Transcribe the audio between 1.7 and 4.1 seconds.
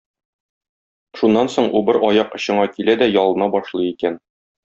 убыр аяк очыңа килә дә ялына башлый